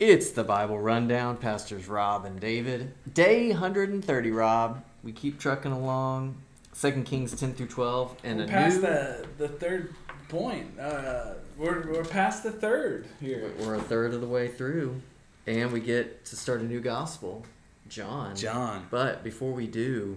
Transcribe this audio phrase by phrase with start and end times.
[0.00, 1.36] It's the Bible Rundown.
[1.36, 2.94] Pastors Rob and David.
[3.12, 4.82] Day 130, Rob.
[5.04, 6.36] We keep trucking along.
[6.72, 8.16] Second Kings 10 through 12.
[8.24, 9.94] And we're past new, the the third
[10.30, 10.80] point.
[10.80, 13.52] Uh, we're we're past the third here.
[13.60, 15.02] We're a third of the way through.
[15.46, 17.44] And we get to start a new gospel.
[17.86, 18.34] John.
[18.34, 18.86] John.
[18.90, 20.16] But before we do,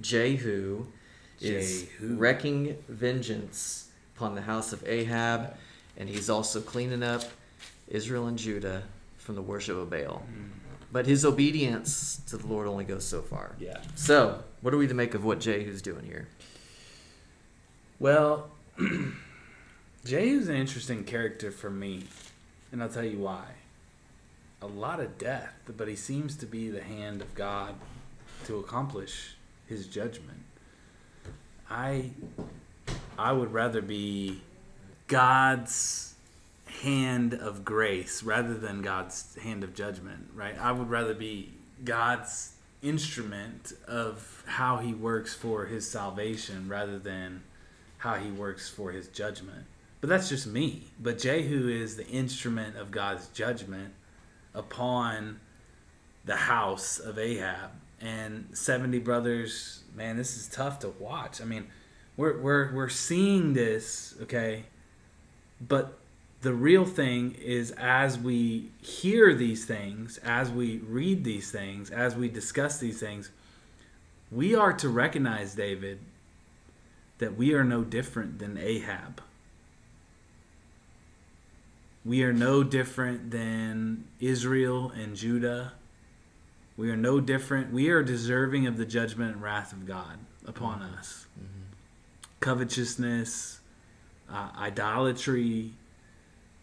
[0.00, 0.86] Jehu
[1.40, 2.16] is Jehu.
[2.16, 5.56] wrecking vengeance upon the house of Ahab,
[5.96, 7.24] and he's also cleaning up
[7.88, 8.84] Israel and Judah
[9.26, 10.22] from the worship of Baal.
[10.92, 13.56] But his obedience to the Lord only goes so far.
[13.58, 13.82] Yeah.
[13.96, 16.28] So, what are we to make of what Jehu's doing here?
[17.98, 18.50] Well,
[20.04, 22.04] Jehu's an interesting character for me,
[22.70, 23.46] and I'll tell you why.
[24.62, 27.74] A lot of death, but he seems to be the hand of God
[28.46, 30.38] to accomplish his judgment.
[31.68, 32.10] I
[33.18, 34.40] I would rather be
[35.08, 36.14] God's
[36.82, 40.58] hand of grace rather than God's hand of judgment, right?
[40.60, 41.52] I would rather be
[41.84, 47.42] God's instrument of how he works for his salvation rather than
[47.98, 49.66] how he works for his judgment.
[50.00, 50.84] But that's just me.
[51.00, 53.94] But Jehu is the instrument of God's judgment
[54.54, 55.40] upon
[56.24, 57.70] the house of Ahab.
[58.00, 61.40] And 70 brothers, man, this is tough to watch.
[61.40, 61.66] I mean,
[62.16, 64.64] we're we're we're seeing this, okay?
[65.60, 65.98] But
[66.46, 72.14] the real thing is as we hear these things, as we read these things, as
[72.14, 73.32] we discuss these things,
[74.30, 75.98] we are to recognize, David,
[77.18, 79.20] that we are no different than Ahab.
[82.04, 85.72] We are no different than Israel and Judah.
[86.76, 87.72] We are no different.
[87.72, 91.26] We are deserving of the judgment and wrath of God upon us.
[92.38, 93.58] Covetousness,
[94.30, 95.72] uh, idolatry.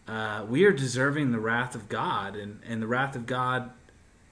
[0.06, 3.70] Uh, we are deserving the wrath of God, and, and the wrath of God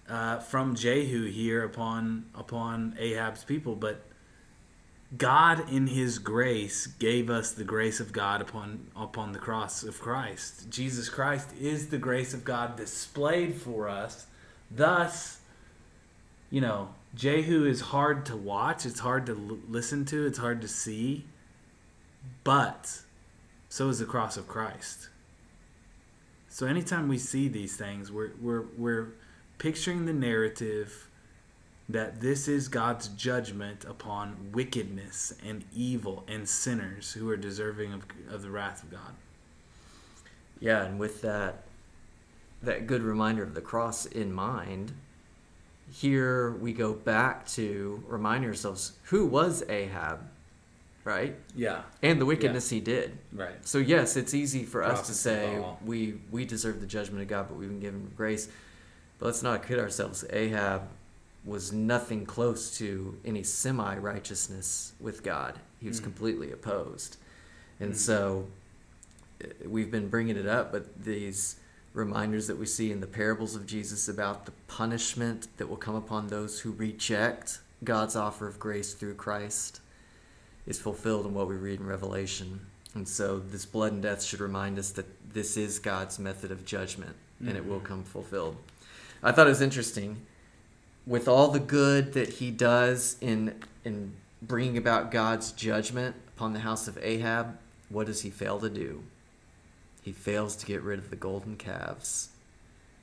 [0.08, 3.74] uh, from Jehu here upon upon Ahab's people.
[3.74, 4.02] But
[5.16, 9.98] God, in His grace, gave us the grace of God upon upon the cross of
[10.00, 10.68] Christ.
[10.70, 14.26] Jesus Christ is the grace of God displayed for us.
[14.70, 15.40] Thus,
[16.50, 18.84] you know, Jehu is hard to watch.
[18.84, 20.26] It's hard to l- listen to.
[20.26, 21.24] It's hard to see.
[22.44, 23.00] But
[23.68, 25.08] so is the cross of Christ.
[26.52, 29.14] So anytime we see these things, we're we're we're
[29.56, 31.08] picturing the narrative
[31.88, 38.02] that this is God's judgment upon wickedness and evil and sinners who are deserving of,
[38.30, 39.14] of the wrath of God.
[40.60, 41.62] Yeah, and with that
[42.62, 44.92] that good reminder of the cross in mind,
[45.90, 50.20] here we go back to remind ourselves who was Ahab,
[51.04, 51.34] right?
[51.56, 51.82] Yeah.
[52.02, 53.16] And the wickedness he did.
[53.32, 53.54] Right.
[53.66, 57.46] So yes, it's easy for us to say we we deserve the judgment of God,
[57.48, 58.48] but we've been given grace.
[59.18, 60.24] But let's not kid ourselves.
[60.30, 60.82] Ahab
[61.44, 65.58] was nothing close to any semi righteousness with God.
[65.80, 66.04] He was Mm.
[66.04, 67.16] completely opposed,
[67.80, 67.96] and Mm.
[67.96, 68.46] so
[69.42, 70.70] uh, we've been bringing it up.
[70.72, 71.56] But these
[71.94, 75.94] reminders that we see in the parables of Jesus about the punishment that will come
[75.94, 79.80] upon those who reject God's offer of grace through Christ
[80.66, 82.60] is fulfilled in what we read in Revelation.
[82.94, 86.64] And so this blood and death should remind us that this is God's method of
[86.64, 87.84] judgment and it will Mhm.
[87.84, 88.56] come fulfilled.
[89.22, 90.24] I thought it was interesting
[91.06, 96.60] with all the good that he does in in bringing about God's judgment upon the
[96.60, 97.58] house of Ahab,
[97.88, 99.02] what does he fail to do?
[100.02, 102.28] He fails to get rid of the golden calves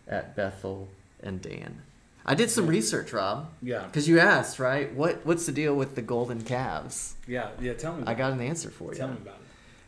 [0.08, 0.88] at Bethel
[1.22, 1.82] and Dan.
[2.30, 3.86] I did some research, Rob, Yeah.
[3.86, 4.94] because you asked, right?
[4.94, 7.16] What what's the deal with the golden calves?
[7.28, 7.50] Yeah.
[7.60, 7.74] Yeah.
[7.74, 8.04] Tell me.
[8.06, 9.00] I got an answer for you.
[9.00, 9.42] Tell me about it.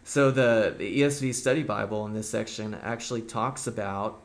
[0.03, 4.21] So the, the ESV Study Bible in this section actually talks about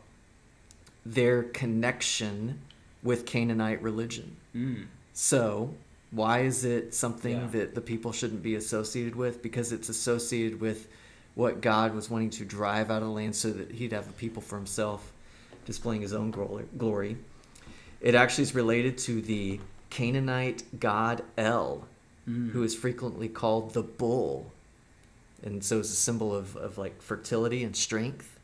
[1.04, 2.60] their connection
[3.02, 4.36] with Canaanite religion.
[4.54, 4.86] Mm.
[5.12, 5.74] So
[6.10, 7.46] why is it something Yeah.
[7.48, 9.42] that the people shouldn't be associated with?
[9.42, 10.88] Because it's associated with
[11.34, 14.12] what God was wanting to drive out of the land so that he'd have a
[14.14, 15.12] people for himself,
[15.66, 17.18] displaying his own glory.
[18.00, 19.60] It actually is related to the
[19.90, 21.86] Canaanite god El,
[22.28, 22.50] Mm.
[22.50, 24.50] who is frequently called the bull.
[25.44, 28.36] And so it's a symbol of, of like fertility and strength.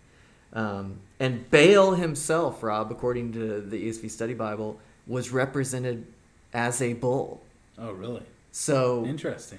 [0.53, 4.79] Um, and Baal himself, Rob, according to the ESV Study Bible,
[5.09, 6.07] was represented
[6.55, 7.43] as a bull.
[7.77, 8.23] Oh, really?
[8.53, 9.59] So Interesting.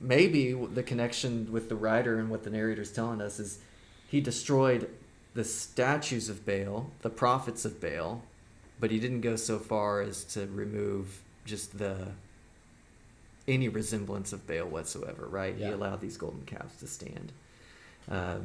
[0.00, 3.58] maybe the connection with the writer and what the narrator is telling us is
[4.08, 4.88] he destroyed
[5.34, 8.22] the statues of Baal, the prophets of Baal,
[8.80, 12.08] but he didn't go so far as to remove just the
[13.46, 15.26] any resemblance of Baal whatsoever.
[15.26, 15.56] Right?
[15.56, 17.32] He allowed these golden calves to stand.
[18.10, 18.38] Uh,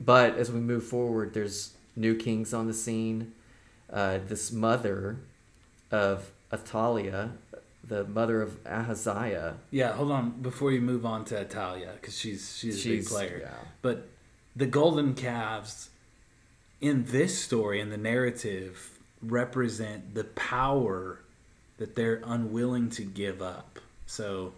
[0.00, 3.32] but as we move forward, there's new kings on the scene.
[3.90, 5.18] Uh, this mother
[5.90, 7.32] of Athaliah,
[7.84, 9.56] the mother of Ahaziah.
[9.70, 13.38] Yeah, hold on before you move on to Athaliah because she's she's a big player.
[13.42, 13.68] yeah.
[13.82, 14.08] But
[14.54, 15.90] the golden calves
[16.80, 21.20] in this story in the narrative represent the power
[21.78, 23.78] that they're unwilling to give up.
[24.06, 24.52] So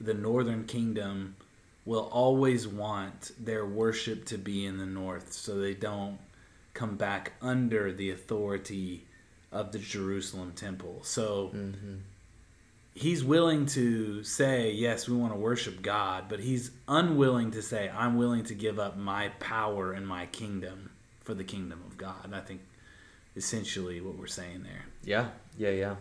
[0.00, 1.36] the northern kingdom
[1.84, 6.18] will always want their worship to be in the north so they don't
[6.74, 9.04] come back under the authority
[9.50, 11.00] of the Jerusalem temple.
[11.02, 11.96] So mm-hmm.
[12.94, 17.90] he's willing to say, yes, we want to worship God, but he's unwilling to say,
[17.92, 20.90] I'm willing to give up my power and my kingdom
[21.20, 22.24] for the kingdom of God.
[22.24, 22.60] And I think
[23.36, 24.84] essentially what we're saying there.
[25.04, 25.94] Yeah, yeah, yeah.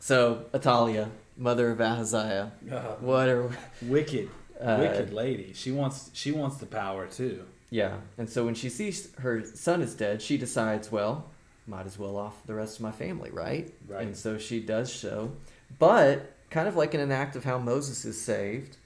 [0.00, 2.52] So Athaliah, mother of Ahaziah.
[3.00, 3.50] What are
[3.82, 4.28] Wicked,
[4.60, 5.52] Uh, wicked lady.
[5.54, 7.44] She wants she wants the power too.
[7.70, 11.30] Yeah, and so when she sees her son is dead, she decides, well,
[11.66, 13.72] might as well off the rest of my family, right?
[13.86, 14.06] Right.
[14.06, 15.32] And so she does so.
[15.78, 18.78] But, kind of like in an act of how Moses is saved,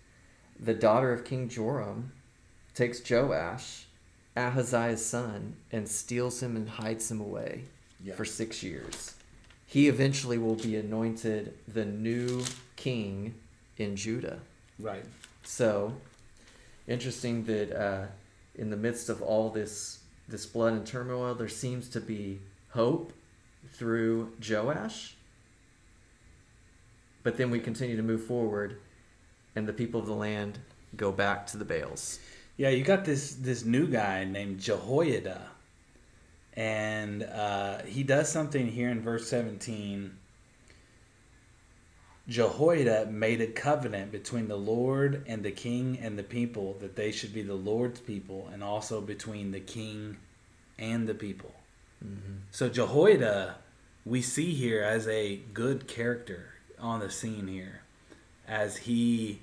[0.59, 2.11] the daughter of King Joram
[2.75, 3.87] takes Joash,
[4.37, 7.65] Ahaziah's son, and steals him and hides him away
[8.03, 8.15] Yeah.
[8.15, 9.15] for six years.
[9.67, 12.45] He eventually will be anointed the new
[12.77, 13.35] king
[13.79, 14.41] in Judah.
[14.79, 15.05] Right.
[15.45, 15.95] So,
[16.87, 18.07] interesting that uh,
[18.55, 19.99] in the midst of all this
[20.29, 22.41] this blood and turmoil, there seems to be
[22.71, 23.13] hope
[23.75, 25.15] through Joash.
[27.23, 28.79] But then we continue to move forward,
[29.55, 30.59] and the people of the land
[30.97, 32.19] go back to the Baals.
[32.57, 35.49] Yeah, you got this this new guy named Jehoiada,
[36.55, 40.19] and uh, he does something here in verse seventeen.
[42.29, 47.11] Jehoiada made a covenant between the Lord and the king and the people that they
[47.11, 50.19] should be the Lord's people, and also between the king
[50.79, 51.55] and the people.
[52.51, 53.57] So Jehoiada,
[54.05, 57.83] we see here as a good character on the scene here,
[58.47, 59.41] as he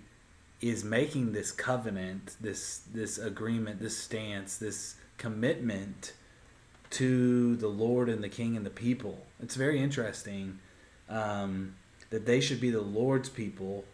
[0.62, 6.14] is making this covenant, this this agreement, this stance, this commitment
[6.90, 9.26] to the Lord and the King and the people.
[9.42, 10.60] It's very interesting
[11.08, 11.76] um,
[12.10, 13.86] that they should be the Lord's people.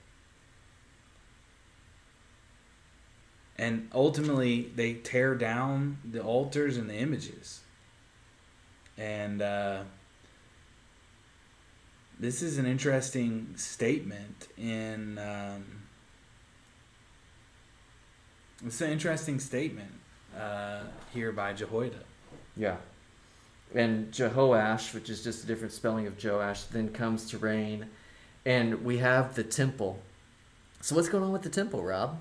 [3.57, 7.61] And ultimately, they tear down the altars and the images.
[8.97, 9.83] And uh,
[12.19, 15.19] this is an interesting statement in.
[15.19, 15.84] Um,
[18.63, 19.91] it's an interesting statement
[20.37, 20.81] uh,
[21.13, 21.99] here by Jehoiada.
[22.55, 22.77] Yeah.
[23.73, 27.87] And Jehoash, which is just a different spelling of Joash, then comes to reign.
[28.45, 29.99] And we have the temple.
[30.81, 32.19] So what's going on with the temple, Rob?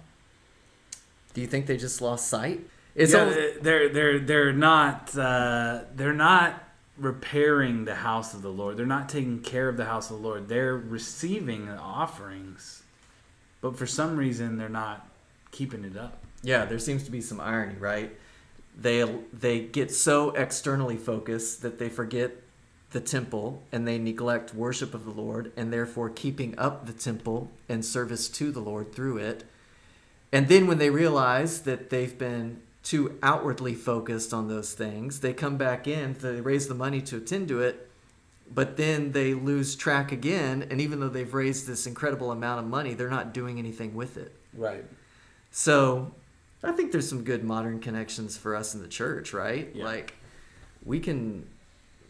[1.35, 2.61] Do you think they just lost sight?
[2.95, 6.63] It's yeah, almost- they're they're they're not uh, they're not
[6.97, 8.77] repairing the house of the Lord.
[8.77, 10.49] They're not taking care of the house of the Lord.
[10.49, 12.85] They're receiving offerings,
[13.61, 15.09] but for some reason they're not
[15.55, 16.23] keeping it up.
[16.43, 18.15] Yeah, there seems to be some irony, right?
[18.77, 22.43] They they get so externally focused that they forget
[22.91, 27.51] the temple and they neglect worship of the Lord and therefore keeping up the temple
[27.69, 29.45] and service to the Lord through it.
[30.33, 35.33] And then when they realize that they've been too outwardly focused on those things, they
[35.33, 37.91] come back in, they raise the money to attend to it,
[38.53, 42.67] but then they lose track again, and even though they've raised this incredible amount of
[42.67, 44.35] money, they're not doing anything with it.
[44.53, 44.85] Right.
[45.57, 46.13] So
[46.65, 49.71] I think there's some good modern connections for us in the church, right?
[49.73, 49.85] Yeah.
[49.85, 50.15] Like
[50.85, 51.47] we can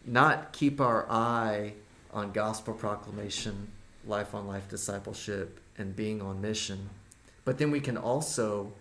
[0.03, 1.73] not keep our eye
[2.11, 3.67] on gospel proclamation,
[4.07, 6.89] life on life discipleship, and being on mission,
[7.43, 8.73] but then we can also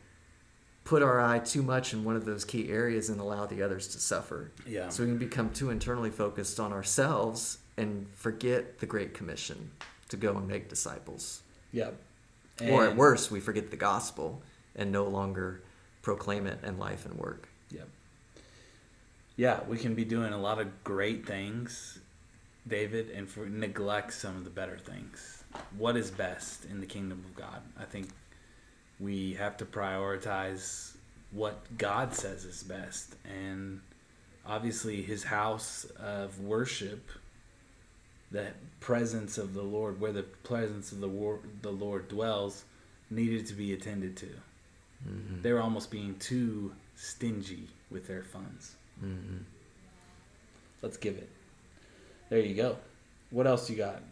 [0.84, 3.88] put our eye too much in one of those key areas and allow the others
[3.88, 4.50] to suffer.
[4.66, 4.88] Yeah.
[4.88, 9.72] So we can become too internally focused on ourselves and forget the Great Commission
[10.08, 11.42] to go and make disciples
[11.72, 11.96] Yep.
[12.66, 14.40] or at worst, we forget the gospel
[14.76, 15.60] and no longer
[16.02, 17.48] proclaim it in life and work.
[17.70, 17.88] Yep.
[19.36, 21.98] Yeah, we can be doing a lot of great things,
[22.68, 25.42] David, and for neglect some of the better things.
[25.76, 27.62] What is best in the kingdom of God?
[27.78, 28.08] I think
[29.00, 30.94] we have to prioritize
[31.32, 33.80] what God says is best, and
[34.46, 37.10] obviously His house of worship,
[38.30, 38.48] the
[38.80, 42.64] presence of the Lord, where the presence of the war, the Lord dwells,
[43.10, 44.28] needed to be attended to.
[45.08, 45.42] Mm-hmm.
[45.42, 48.76] They were almost being too stingy with their funds.
[49.04, 49.38] Mm-hmm.
[50.82, 51.28] Let's give it.
[52.30, 52.76] There you go.
[53.30, 54.02] What else you got?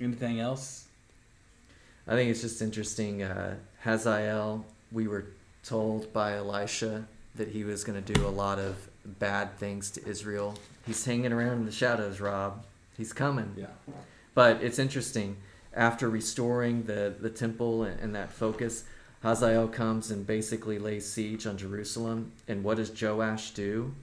[0.00, 0.86] Anything else?
[2.06, 3.22] I think it's just interesting.
[3.22, 5.26] Uh, Hazael, we were
[5.62, 10.06] told by Elisha that he was going to do a lot of bad things to
[10.06, 10.54] Israel.
[10.86, 12.64] He's hanging around in the shadows, Rob.
[12.96, 13.54] He's coming.
[13.56, 13.66] Yeah.
[14.34, 15.36] But it's interesting.
[15.72, 18.84] After restoring the, the temple and, and that focus,
[19.22, 22.32] Hazael comes and basically lays siege on Jerusalem.
[22.48, 23.94] And what does Joash do?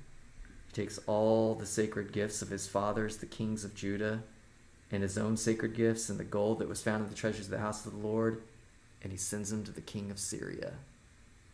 [0.67, 4.21] He takes all the sacred gifts of his fathers, the kings of Judah,
[4.91, 7.51] and his own sacred gifts and the gold that was found in the treasures of
[7.51, 8.41] the house of the Lord,
[9.01, 10.73] and he sends them to the king of Syria.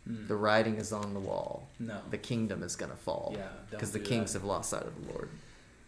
[0.10, 0.28] Mm.
[0.28, 1.68] The writing is on the wall.
[1.80, 2.00] no.
[2.12, 3.34] The kingdom is going to fall.
[3.38, 4.40] Yeah, Because the kings that.
[4.40, 5.30] have lost sight of the Lord.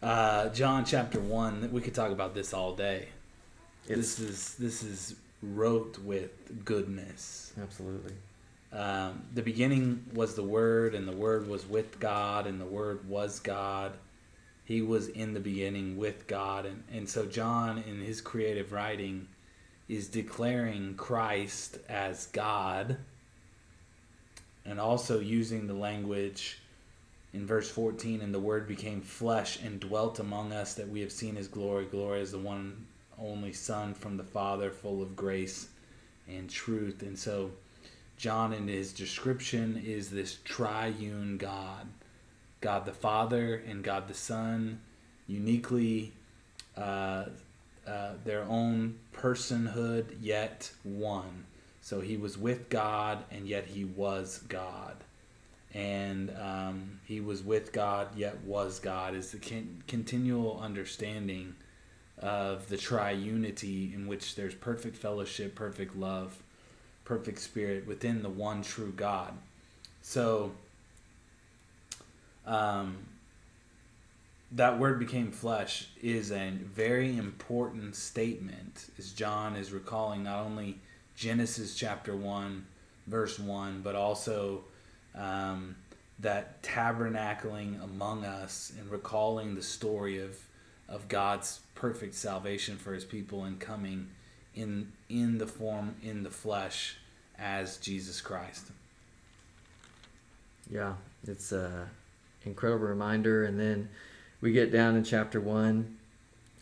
[0.01, 1.69] Uh, John chapter one.
[1.73, 3.09] We could talk about this all day.
[3.87, 5.15] It's this is this is
[5.53, 7.53] wrote with goodness.
[7.61, 8.13] absolutely.
[8.73, 13.07] Um, the beginning was the Word, and the Word was with God, and the Word
[13.07, 13.93] was God.
[14.65, 16.65] He was in the beginning with God.
[16.65, 19.27] And, and so, John, in his creative writing,
[19.87, 22.97] is declaring Christ as God
[24.65, 26.59] and also using the language
[27.33, 31.11] in verse 14 and the Word became flesh and dwelt among us, that we have
[31.11, 31.85] seen his glory.
[31.85, 32.87] Glory as the one
[33.21, 35.67] only Son from the Father, full of grace
[36.27, 37.01] and truth.
[37.01, 37.51] And so,
[38.17, 41.87] John, in his description, is this triune God
[42.61, 44.81] God the Father and God the Son,
[45.27, 46.13] uniquely
[46.75, 47.25] uh,
[47.85, 51.45] uh, their own personhood, yet one.
[51.81, 54.95] So he was with God, and yet he was God.
[55.75, 61.55] And um, he was with God, yet was God, is the con- continual understanding
[62.19, 66.37] of the triunity in which there's perfect fellowship, perfect love,
[67.03, 69.33] perfect spirit within the one true God.
[70.01, 70.51] So,
[72.45, 72.97] um,
[74.51, 80.79] that word became flesh is a very important statement as John is recalling not only
[81.15, 82.65] Genesis chapter 1,
[83.07, 84.63] verse 1, but also
[85.15, 85.75] um,
[86.19, 90.37] that tabernacling among us and recalling the story of,
[90.87, 94.09] of God's perfect salvation for his people and coming
[94.53, 96.97] in, in the form, in the flesh
[97.37, 98.71] as Jesus Christ.
[100.69, 100.93] Yeah,
[101.27, 101.89] it's a
[102.45, 103.43] incredible reminder.
[103.43, 103.89] And then
[104.41, 105.97] we get down in chapter 1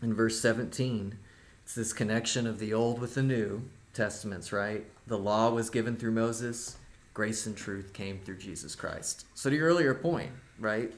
[0.02, 1.16] in verse 17.
[1.64, 3.62] It's this connection of the Old with the New
[3.92, 4.84] Testaments, right?
[5.06, 6.76] The law was given through Moses,
[7.14, 9.26] grace and truth came through Jesus Christ.
[9.34, 10.92] So, to your earlier point, right?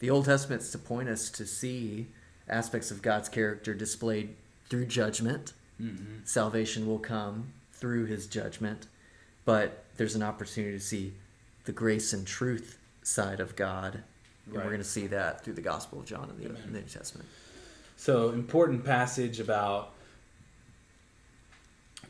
[0.00, 2.08] The Old Testament's to point us to see
[2.48, 4.34] aspects of God's character displayed
[4.68, 5.52] through judgment.
[5.80, 6.24] Mm-hmm.
[6.24, 8.86] Salvation will come through his judgment,
[9.44, 11.14] but there's an opportunity to see
[11.64, 13.94] the grace and truth side of God.
[14.46, 14.64] And Right.
[14.64, 16.86] we're going to see that through the Gospel of John in the, in the New
[16.86, 17.28] Testament.
[17.96, 19.92] So, important passage about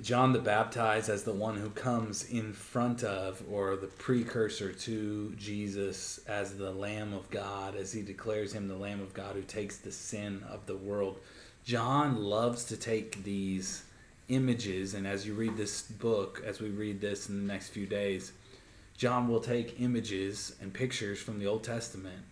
[0.01, 5.35] John the Baptized as the one who comes in front of or the precursor to
[5.37, 9.43] Jesus as the Lamb of God, as he declares him the Lamb of God who
[9.43, 11.19] takes the sin of the world.
[11.65, 13.83] John loves to take these
[14.29, 17.87] images, and as you read this book, as we read this in the next few
[17.87, 18.33] days,
[18.97, 22.25] John will take images and pictures from the Old Testament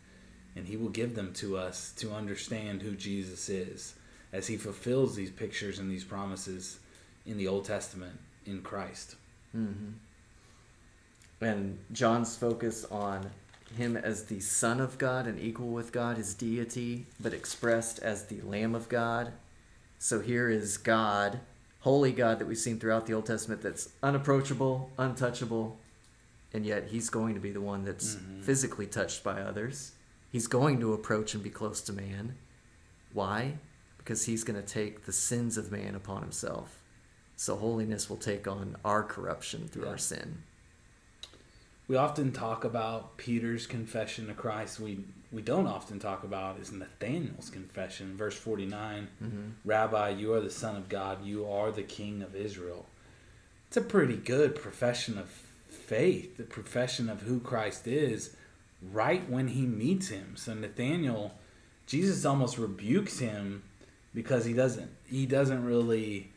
[0.56, 3.94] and he will give them to us to understand who Jesus is
[4.32, 6.78] as he fulfills these pictures and these promises
[7.26, 9.16] in the Old Testament in Christ.
[9.52, 9.90] hmm
[11.40, 13.30] And John's focus on
[13.76, 18.26] him as the Son of God and equal with God, his deity, but expressed as
[18.26, 19.32] the Lamb of God.
[19.98, 21.40] So here is God,
[21.80, 25.78] holy God that we've seen throughout the Old Testament that's unapproachable, untouchable,
[26.52, 28.42] and yet he's going to be the one that's Mhm.
[28.42, 29.92] physically touched by others.
[30.30, 32.36] He's going to approach and be close to man.
[33.12, 33.58] Why?
[33.98, 36.82] Because he's going to take the sins of man upon himself.
[37.36, 39.90] So holiness will take on our corruption through Yeah.
[39.90, 40.42] our sin.
[41.88, 44.80] We often talk about Peter's confession to Christ.
[44.80, 49.08] We we don't often talk about is Nathanael's confession, verse 49.
[49.22, 49.40] Mm-hmm.
[49.64, 51.24] Rabbi, you are the Son of God.
[51.26, 52.86] You are the King of Israel.
[53.68, 55.28] It's a pretty good profession of
[55.68, 58.34] faith, the profession of who Christ is,
[58.80, 60.36] right when he meets him.
[60.36, 61.34] So Nathanael,
[61.86, 63.64] Jesus almost rebukes him
[64.14, 66.30] because he doesn't he doesn't really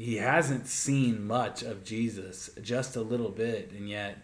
[0.00, 4.16] he hasn't seen much of Jesus, just a little bit, and yet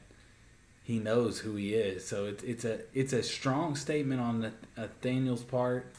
[0.83, 2.07] he knows who he is.
[2.07, 5.93] So it's it's a it's a strong statement on Nathanael's part,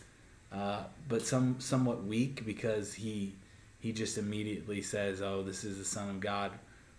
[0.52, 3.36] uh, but some somewhat weak because he
[3.80, 6.54] he just immediately says, "Oh, this is the Son of God,"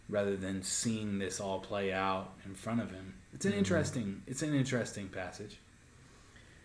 [0.08, 3.14] rather than seeing this all play out in front of him.
[3.34, 3.58] It's an Mhm.
[3.58, 5.58] interesting it's an interesting passage.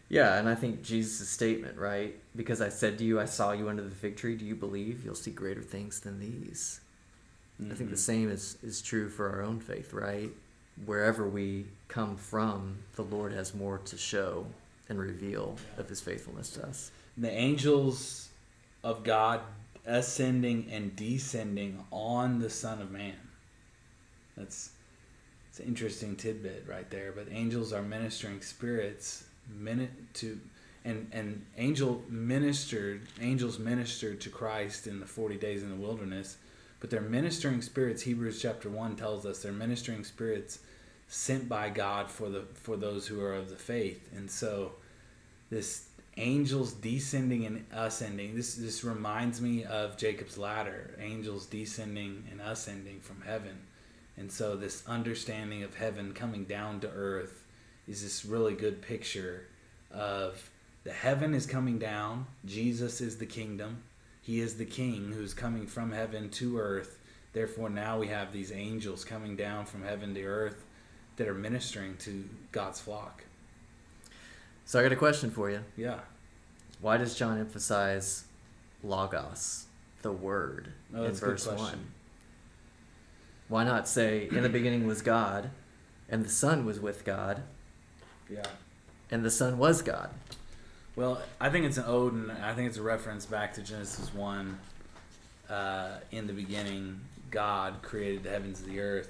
[0.10, 2.20] Yeah, and I think Jesus' statement, right?
[2.36, 4.36] Because I said to you, I saw you under the fig tree.
[4.36, 6.82] Do you believe you'll see greater things than these?
[7.60, 8.00] I think the Mhm.
[8.00, 10.32] same is, is true for our own faith, right?
[10.86, 14.48] wherever we come from, the Lord has more to show
[14.90, 16.92] and reveal of his faithfulness to us.
[17.18, 18.30] The angels
[18.84, 19.42] of God
[19.86, 23.16] ascending and descending on the Son of Man.
[24.36, 24.72] That's
[25.50, 27.12] it's an interesting tidbit right there.
[27.12, 30.40] But angels are ministering spirits minute to
[30.86, 36.38] and and angel ministered angels ministered to Christ in the 40 days in the wilderness
[36.80, 40.60] but they're ministering spirits Hebrews chapter 1 tells us they're ministering spirits
[41.08, 44.10] sent by God for the for those who are of the faith.
[44.16, 44.74] And so
[45.50, 52.42] this angels descending and ascending this this reminds me of Jacob's ladder angels descending and
[52.42, 53.62] ascending from heaven.
[54.18, 57.43] And so this understanding of heaven coming down to earth
[57.88, 59.48] is this really good picture
[59.92, 60.50] of
[60.84, 62.28] the heaven is coming down.
[62.46, 63.84] Jesus is the kingdom.
[64.22, 67.00] He is the king who's coming from heaven to earth.
[67.34, 70.64] Therefore, now we have these angels coming down from heaven to earth
[71.18, 73.24] that are ministering to God's flock.
[74.66, 75.64] So I got a question for you.
[75.76, 76.00] Yeah.
[76.80, 78.26] Why does John emphasize
[78.84, 79.66] logos,
[80.02, 81.88] the word, Oh, in that's a good verse 1?
[83.50, 85.50] Why not say, in the beginning was God,
[86.10, 87.44] and the Son was with God,
[88.30, 88.44] Yeah.
[89.12, 90.10] and the Son was God?
[90.96, 94.14] Well, I think it's an ode, and I think it's a reference back to Genesis
[94.14, 94.60] 1.
[95.50, 97.02] Uh, in the beginning,
[97.32, 99.10] God created the heavens and the earth,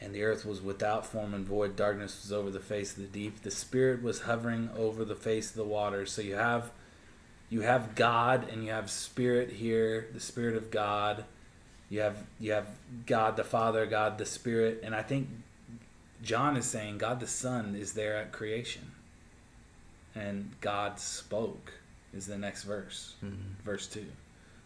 [0.00, 1.76] and the earth was without form and void.
[1.76, 3.42] Darkness was over the face of the deep.
[3.42, 6.12] The Spirit was hovering over the face of the waters.
[6.12, 6.70] So you have,
[7.48, 11.24] you have God, and you have Spirit here, the Spirit of God.
[11.88, 12.66] You have you have
[13.06, 15.28] God the Father, God the Spirit, and I think
[16.22, 18.90] John is saying God the Son is there at creation
[20.14, 21.72] and God spoke
[22.14, 23.56] is the next verse, Mhm.
[23.64, 24.06] verse 2.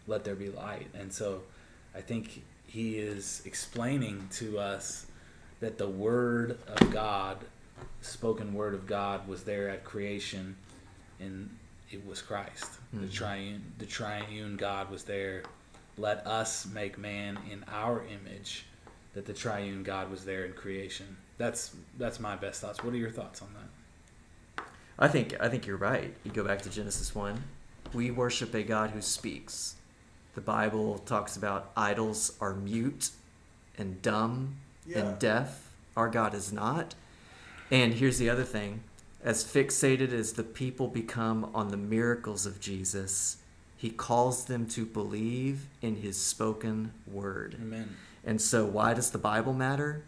[0.07, 0.89] Let there be light.
[0.93, 1.43] And so
[1.93, 5.05] I think he is explaining to us
[5.59, 7.45] that the word of God,
[8.01, 10.55] spoken word of God was there at creation
[11.19, 11.55] and
[11.91, 12.79] it was Christ.
[12.93, 13.13] The Mhm.
[13.13, 15.43] triune the triune God was there.
[15.97, 18.65] Let us make man in our image
[19.13, 21.17] that the triune God was there in creation.
[21.41, 22.83] That's that's my best thoughts.
[22.83, 24.63] What are your thoughts on that?
[24.99, 26.13] I think I think you're right.
[26.23, 27.43] You go back to Genesis one.
[27.93, 29.75] We worship a God who speaks.
[30.35, 33.09] The Bible talks about idols are mute
[33.75, 34.99] and dumb Yeah.
[34.99, 35.71] and deaf.
[35.97, 36.93] Our God is not.
[37.71, 38.83] And here's the other thing.
[39.23, 43.37] As fixated as the people become on the miracles of Jesus,
[43.77, 47.55] he calls them to believe in his spoken word.
[47.59, 47.97] Amen.
[48.23, 50.03] And so, why does the Bible matter?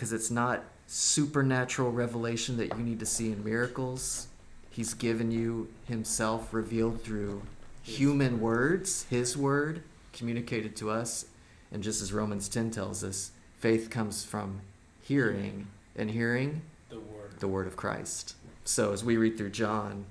[0.00, 4.28] Because it's not supernatural revelation that you need to see in miracles.
[4.70, 7.42] He's given you Himself revealed through
[7.82, 9.82] human words, His word
[10.14, 11.26] communicated to us.
[11.70, 14.62] And just as Romans 10 tells us, faith comes from
[15.02, 17.38] hearing, and hearing The word.
[17.38, 18.36] the word of Christ.
[18.64, 20.06] So, as we read through John,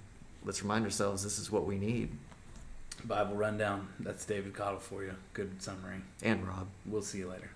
[0.46, 2.12] let's remind ourselves this is what we need.
[3.06, 3.88] Bible rundown.
[4.00, 5.16] That's David Cottle for you.
[5.34, 6.02] Good summary.
[6.22, 6.68] And Rob.
[6.86, 7.50] We'll see you later.